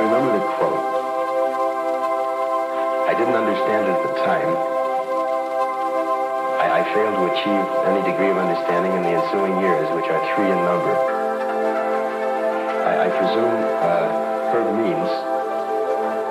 remember 0.00 0.32
the 0.32 0.44
quote. 0.56 0.80
I 3.04 3.12
didn't 3.12 3.36
understand 3.36 3.84
it 3.84 3.92
at 3.92 4.02
the 4.08 4.14
time. 4.24 4.50
I, 6.56 6.80
I 6.80 6.82
failed 6.96 7.16
to 7.20 7.24
achieve 7.36 7.64
any 7.84 8.00
degree 8.08 8.32
of 8.32 8.38
understanding 8.40 8.96
in 8.96 9.02
the 9.04 9.12
ensuing 9.20 9.60
years, 9.60 9.84
which 9.92 10.08
are 10.08 10.20
three 10.32 10.48
in 10.48 10.56
number. 10.64 10.94
I, 12.88 12.92
I 13.04 13.08
presume 13.12 13.56
uh, 13.84 14.52
Herb 14.56 14.68
means 14.80 15.10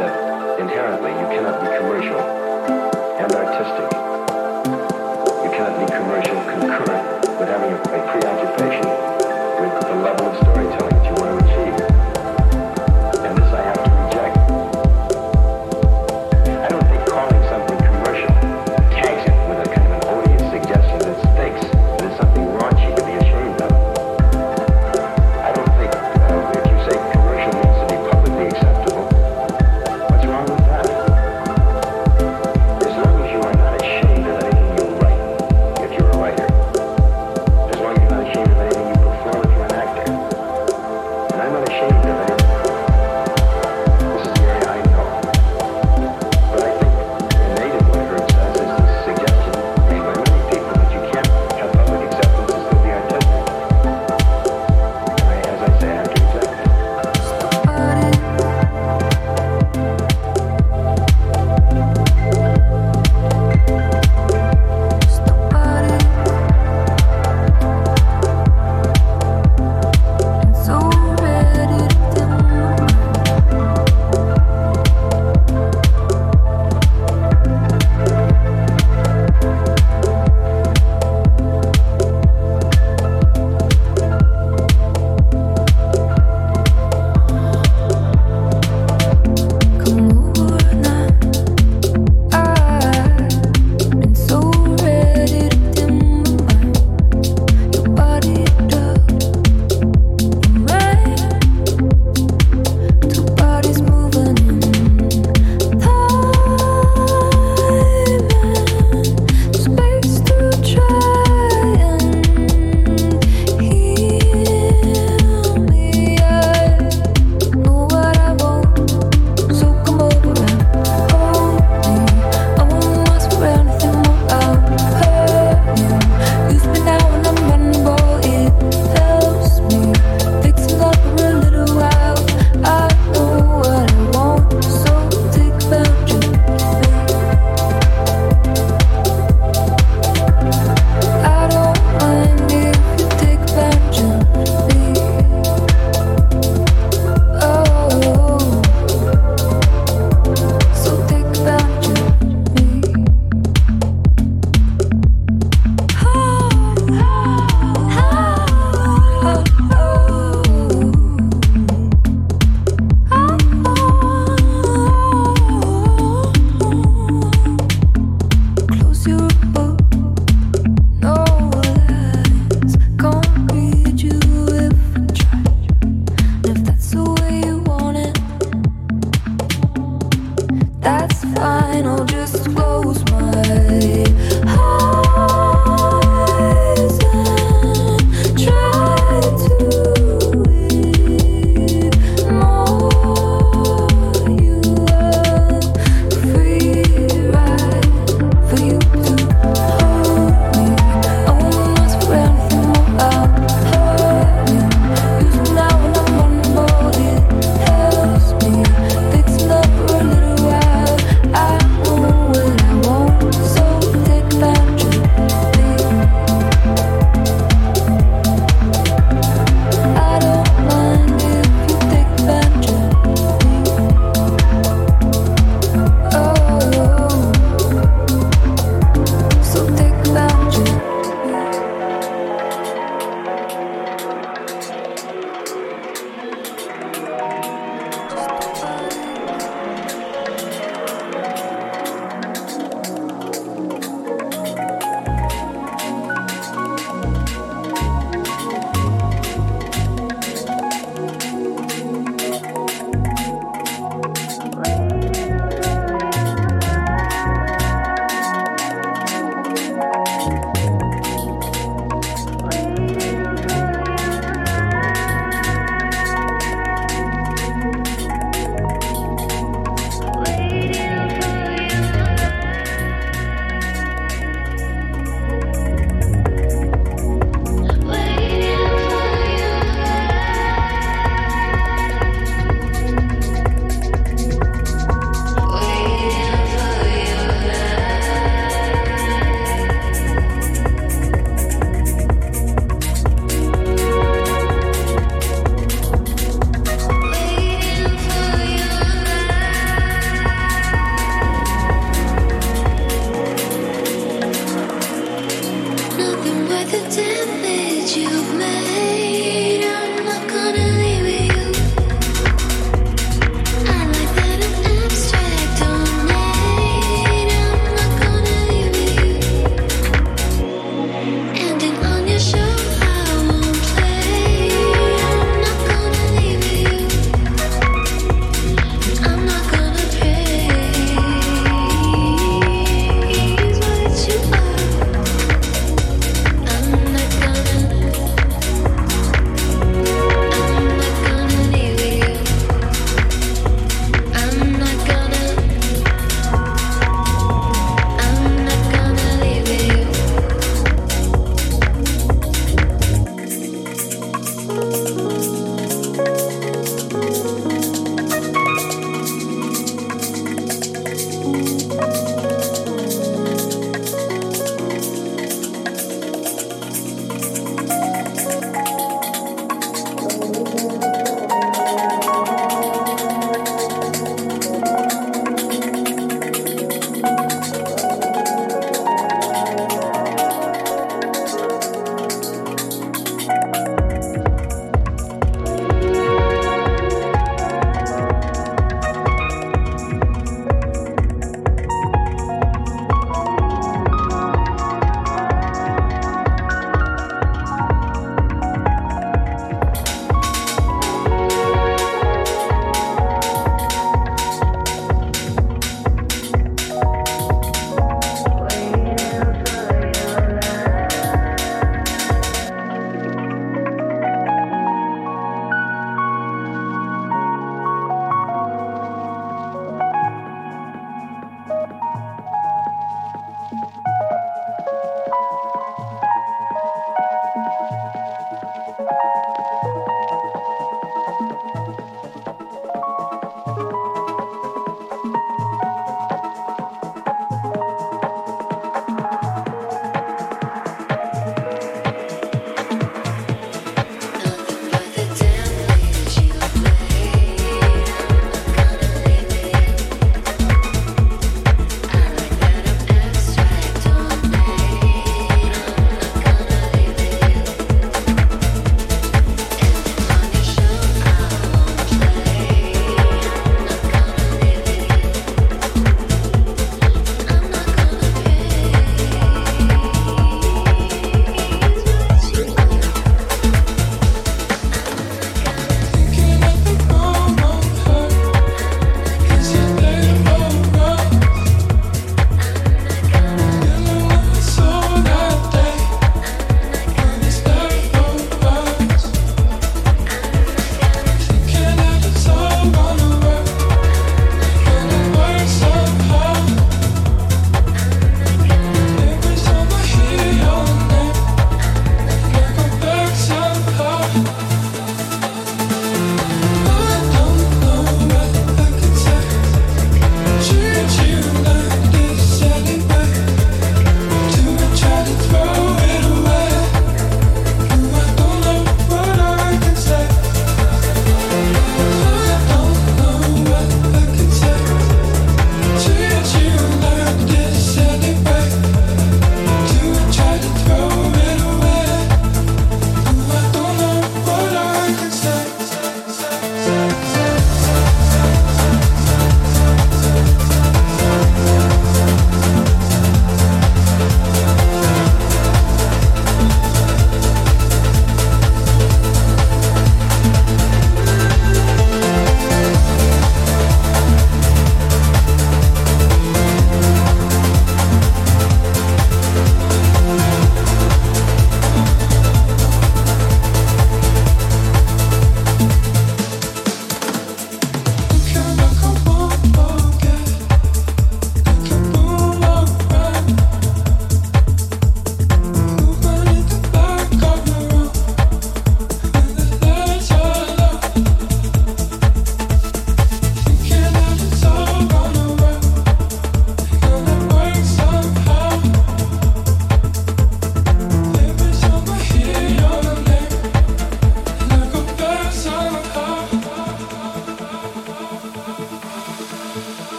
that 0.00 0.14
inherently 0.56 1.12
you 1.12 1.26
cannot 1.28 1.60
be 1.60 1.68
commercial 1.76 2.20
and 3.20 3.28
artistic. 3.28 3.88
You 5.44 5.50
cannot 5.52 5.76
be 5.76 5.86
commercial 5.92 6.40
concurrent 6.48 7.04
with 7.36 7.48
having 7.48 7.76
a, 7.76 7.78
a 7.80 8.00
preoccupation 8.08 8.88
with 9.60 9.74
the 9.84 9.96
level 10.00 10.32
of 10.32 10.36
storytelling 10.48 10.99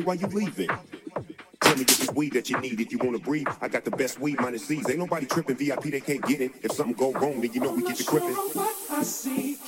me 0.00 0.06
why 0.06 0.14
you 0.14 0.26
leaving. 0.28 0.68
Tell 1.60 1.76
me 1.76 1.82
if 1.82 1.90
it's 1.90 2.12
weed 2.12 2.32
that 2.32 2.48
you 2.48 2.58
need 2.58 2.80
if 2.80 2.90
you 2.90 2.98
wanna 2.98 3.18
breathe. 3.18 3.46
I 3.60 3.68
got 3.68 3.84
the 3.84 3.90
best 3.90 4.18
weed 4.18 4.40
minus 4.40 4.66
C's. 4.66 4.88
Ain't 4.88 4.98
nobody 4.98 5.26
tripping 5.26 5.56
VIP, 5.56 5.84
they 5.84 6.00
can't 6.00 6.26
get 6.26 6.40
it. 6.40 6.52
If 6.62 6.72
something 6.72 6.94
go 6.94 7.12
wrong, 7.12 7.40
then 7.40 7.52
you 7.52 7.60
know 7.60 7.72
we 7.72 7.82
get 7.82 7.98
you 7.98 8.06
crippin'. 8.06 8.34
What 8.34 8.76
I 8.90 9.02
see, 9.02 9.58